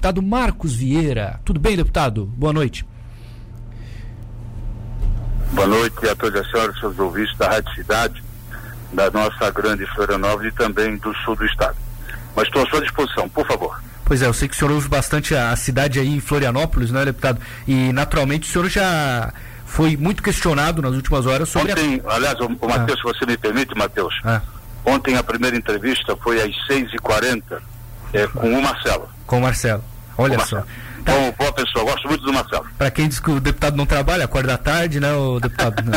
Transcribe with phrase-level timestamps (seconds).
[0.00, 1.38] deputado Marcos Vieira.
[1.44, 2.24] Tudo bem, deputado?
[2.24, 2.86] Boa noite.
[5.52, 8.24] Boa noite a todas as senhoras e seus ouvintes da Rádio Cidade,
[8.94, 11.76] da nossa grande Florianópolis e também do sul do estado.
[12.34, 13.78] Mas estou à sua disposição, por favor.
[14.06, 16.90] Pois é, eu sei que o senhor ouve bastante a, a cidade aí em Florianópolis,
[16.90, 17.38] né, deputado?
[17.68, 19.34] E naturalmente o senhor já
[19.66, 21.72] foi muito questionado nas últimas horas sobre.
[21.72, 22.14] Ontem, a...
[22.14, 23.02] aliás, o, o Matheus, ah.
[23.02, 24.40] se você me permite, Matheus, ah.
[24.86, 27.60] ontem a primeira entrevista foi às 6h40
[28.14, 29.06] é, com o Marcelo.
[29.26, 29.89] Com o Marcelo.
[30.20, 30.60] Olha só.
[30.60, 30.66] Tá.
[31.04, 32.66] Bom, boa pessoa, gosto muito do Marcelo.
[32.76, 35.82] Para quem diz que o deputado não trabalha, acorda à tarde, né, o deputado?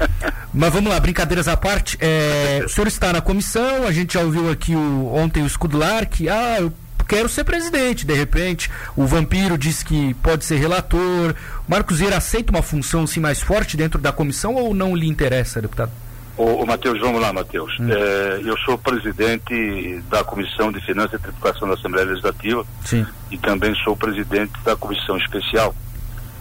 [0.52, 1.98] Mas vamos lá, brincadeiras à parte.
[2.00, 6.06] É, o senhor está na comissão, a gente já ouviu aqui o, ontem o Escudular
[6.08, 6.72] que, ah, eu
[7.06, 8.70] quero ser presidente, de repente.
[8.96, 11.34] O Vampiro disse que pode ser relator.
[11.68, 15.60] Marcos Vieira aceita uma função assim, mais forte dentro da comissão ou não lhe interessa,
[15.60, 15.92] deputado?
[16.36, 17.72] Ô, ô Matheus, vamos lá, Matheus.
[17.80, 17.88] Hum.
[17.90, 23.06] É, eu sou presidente da Comissão de Finanças e Tributação da Assembleia Legislativa Sim.
[23.30, 25.74] e também sou presidente da Comissão Especial,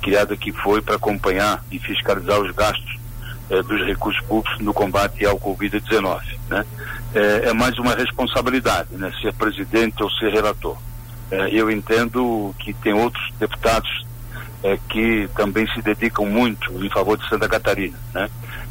[0.02, 3.00] criada que foi para acompanhar e fiscalizar os gastos
[3.50, 6.22] é, dos recursos públicos no combate ao Covid-19.
[6.50, 6.66] Né?
[7.14, 9.12] É, é, mais uma responsabilidade, né?
[9.22, 10.78] ser presidente ou ser relator.
[11.32, 14.06] É, eu entendo que tem outros deputados
[14.64, 17.98] é, que também se dedicam muito em favor de Santa Catarina.
[18.14, 18.30] Né?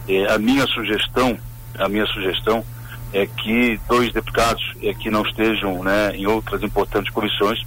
[0.09, 1.39] É, a minha sugestão,
[1.78, 2.64] a minha sugestão
[3.12, 7.65] é que dois deputados é, que não estejam né, em outras importantes comissões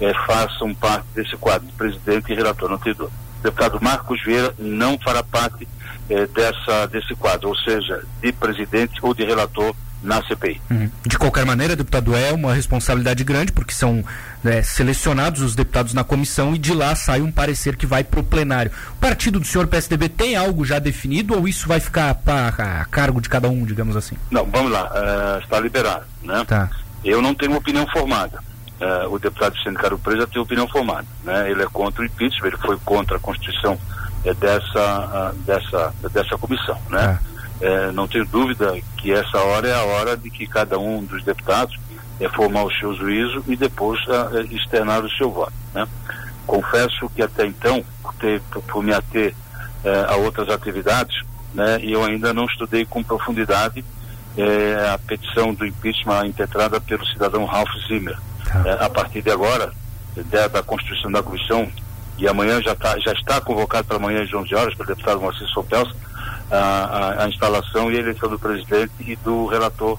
[0.00, 2.68] é, façam parte desse quadro, de presidente e relator.
[2.68, 3.04] Dúvida.
[3.04, 5.66] O deputado Marcos Vieira não fará parte
[6.08, 10.60] é, dessa, desse quadro, ou seja, de presidente ou de relator na CPI.
[10.70, 10.90] Uhum.
[11.06, 14.04] De qualquer maneira, deputado, é uma responsabilidade grande, porque são
[14.42, 18.20] né, selecionados os deputados na comissão e de lá sai um parecer que vai para
[18.20, 18.72] o plenário.
[18.92, 23.20] O partido do senhor PSDB tem algo já definido ou isso vai ficar a cargo
[23.20, 24.16] de cada um, digamos assim?
[24.30, 26.04] Não, vamos lá, uh, está liberado.
[26.22, 26.44] Né?
[26.46, 26.68] Tá.
[27.04, 28.40] Eu não tenho opinião formada.
[28.80, 31.06] Uh, o deputado Vicente Caro Presa tem opinião formada.
[31.22, 31.50] Né?
[31.50, 36.76] Ele é contra o impeachment, ele foi contra a Constituição uh, dessa, dessa, dessa comissão.
[36.90, 36.98] Né?
[37.00, 37.31] Tá.
[37.62, 41.22] É, não tenho dúvida que essa hora é a hora de que cada um dos
[41.22, 41.78] deputados
[42.20, 45.52] é, formar o seu juízo e depois é, externar o seu voto.
[45.72, 45.86] Né?
[46.44, 49.32] Confesso que até então, por, ter, por me ater
[49.84, 51.22] é, a outras atividades,
[51.54, 53.84] né, eu ainda não estudei com profundidade
[54.36, 58.18] é, a petição do impeachment impetrada pelo cidadão Ralph Zimmer.
[58.44, 58.62] Tá.
[58.66, 59.72] É, a partir de agora,
[60.16, 61.70] da, da constituição da comissão,
[62.18, 65.46] e amanhã já, tá, já está convocado para amanhã às 11 horas pelo deputado Moacir
[65.48, 65.94] Sopelso,
[66.52, 69.98] a, a, a, instalação e a eleição do presidente e do relator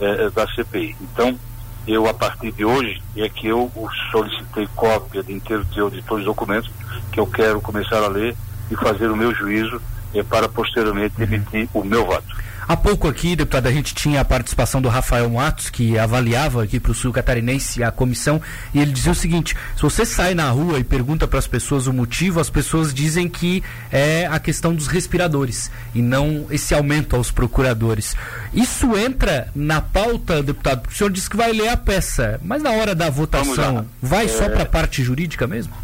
[0.00, 0.94] eh, da CPI.
[1.00, 1.38] Então,
[1.86, 3.70] eu, a partir de hoje, é que eu
[4.10, 6.70] solicitei cópia de inteiro de todos os documentos
[7.10, 8.36] que eu quero começar a ler
[8.70, 9.80] e fazer o meu juízo
[10.14, 12.33] eh, para posteriormente emitir o meu voto.
[12.66, 16.80] Há pouco aqui, deputado, a gente tinha a participação do Rafael Matos, que avaliava aqui
[16.80, 18.40] para o sul catarinense a comissão,
[18.72, 21.86] e ele dizia o seguinte: se você sai na rua e pergunta para as pessoas
[21.86, 27.16] o motivo, as pessoas dizem que é a questão dos respiradores e não esse aumento
[27.16, 28.16] aos procuradores.
[28.52, 32.70] Isso entra na pauta, deputado, o senhor disse que vai ler a peça, mas na
[32.70, 34.28] hora da votação, vai é...
[34.28, 35.74] só para a parte jurídica mesmo?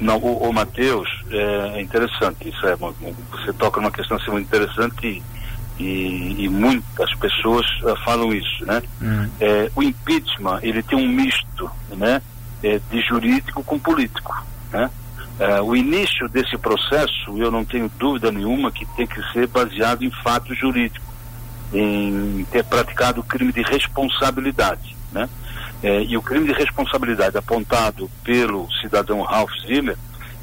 [0.00, 4.46] Não, o, o Matheus, é, é interessante, isso é, você toca numa questão assim, muito
[4.46, 5.39] interessante e
[5.78, 8.82] e, e muitas pessoas uh, falam isso, né?
[9.00, 9.30] Uhum.
[9.40, 12.20] É, o impeachment ele tem um misto, né,
[12.62, 14.90] é, de jurídico com político, né?
[15.38, 20.02] É, o início desse processo, eu não tenho dúvida nenhuma que tem que ser baseado
[20.02, 21.06] em fato jurídico,
[21.72, 25.28] em ter praticado crime de responsabilidade, né?
[25.82, 29.96] E o crime de responsabilidade apontado pelo cidadão Ralph Zimmer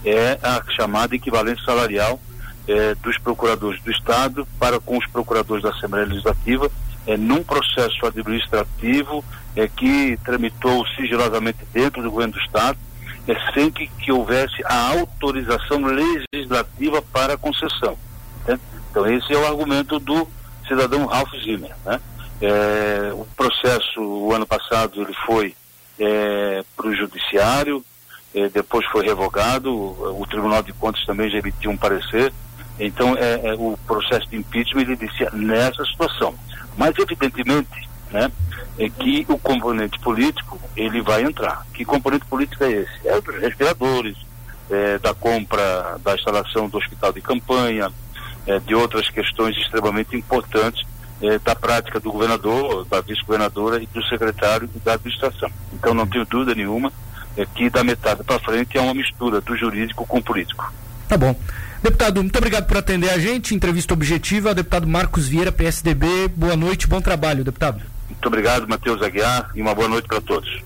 [0.03, 2.19] é a chamada equivalência salarial
[2.67, 6.69] é, dos procuradores do Estado para com os procuradores da Assembleia Legislativa,
[7.05, 9.23] é, num processo administrativo
[9.55, 12.77] é, que tramitou sigilosamente dentro do governo do Estado,
[13.53, 15.81] sem que, que houvesse a autorização
[16.33, 17.97] legislativa para a concessão.
[18.45, 18.59] Né?
[18.89, 20.27] Então, esse é o argumento do
[20.65, 21.73] cidadão Ralph Zimmer.
[21.85, 21.99] Né?
[23.13, 25.53] O processo, o ano passado, ele foi
[26.77, 27.83] para o judiciário,
[28.53, 32.31] depois foi revogado, o Tribunal de Contas também já emitiu um parecer,
[32.79, 36.33] então, é, é, o processo de impeachment ele dizia nessa situação.
[36.77, 38.31] Mas, evidentemente, né,
[38.77, 41.65] é que o componente político ele vai entrar.
[41.73, 43.07] Que componente político é esse?
[43.07, 44.17] É dos respiradores,
[44.69, 47.91] é, da compra, da instalação do hospital de campanha,
[48.45, 50.85] é, de outras questões extremamente importantes
[51.21, 55.49] é, da prática do governador, da vice-governadora e do secretário da administração.
[55.73, 56.91] Então, não tenho dúvida nenhuma
[57.35, 60.71] é, que da metade para frente é uma mistura do jurídico com o político.
[61.07, 61.35] Tá bom.
[61.81, 63.53] Deputado, muito obrigado por atender a gente.
[63.53, 66.27] Entrevista objetiva, deputado Marcos Vieira, PSDB.
[66.29, 67.81] Boa noite, bom trabalho, deputado.
[68.09, 70.63] Muito obrigado, Matheus Aguiar, e uma boa noite para todos.